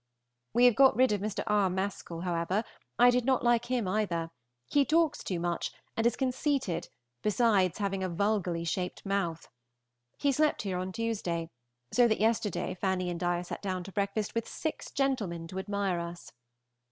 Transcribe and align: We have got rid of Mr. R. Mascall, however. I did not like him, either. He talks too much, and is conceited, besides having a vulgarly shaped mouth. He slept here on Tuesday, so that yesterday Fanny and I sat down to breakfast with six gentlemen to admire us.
We 0.53 0.65
have 0.65 0.75
got 0.75 0.95
rid 0.95 1.11
of 1.11 1.21
Mr. 1.21 1.43
R. 1.45 1.69
Mascall, 1.69 2.21
however. 2.21 2.63
I 2.97 3.11
did 3.11 3.23
not 3.23 3.43
like 3.43 3.65
him, 3.65 3.87
either. 3.87 4.31
He 4.65 4.83
talks 4.83 5.23
too 5.23 5.39
much, 5.39 5.71
and 5.95 6.07
is 6.07 6.15
conceited, 6.15 6.89
besides 7.21 7.77
having 7.77 8.03
a 8.03 8.09
vulgarly 8.09 8.63
shaped 8.63 9.05
mouth. 9.05 9.47
He 10.17 10.31
slept 10.31 10.63
here 10.63 10.79
on 10.79 10.91
Tuesday, 10.91 11.51
so 11.91 12.07
that 12.07 12.19
yesterday 12.19 12.73
Fanny 12.73 13.11
and 13.11 13.21
I 13.21 13.43
sat 13.43 13.61
down 13.61 13.83
to 13.83 13.91
breakfast 13.91 14.33
with 14.33 14.47
six 14.47 14.89
gentlemen 14.89 15.47
to 15.49 15.59
admire 15.59 15.99
us. 15.99 16.31